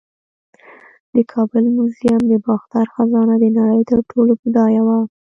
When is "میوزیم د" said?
1.75-2.33